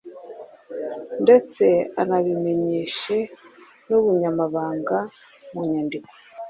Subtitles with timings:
[1.23, 1.65] ndetse
[2.01, 3.15] anabimenyeshe
[3.87, 4.97] n’ubunyamabanga
[5.51, 6.11] mu nyandiko